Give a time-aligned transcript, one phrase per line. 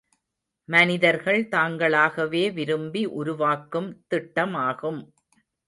[0.69, 5.01] மனிதர்கள் தாங்களாகவே விரும்பி உருவாக்கும் திட்டமாகும்.